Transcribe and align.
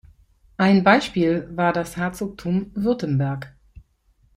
Ein 0.57 0.83
Beispiel 0.83 1.47
war 1.55 1.73
das 1.73 1.95
Herzogtum 1.95 2.71
Württemberg. 2.73 3.53